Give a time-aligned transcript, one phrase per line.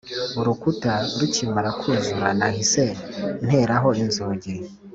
[0.39, 2.83] Urukuta rukimara kuzura nahise
[3.45, 4.53] nteraho inzugi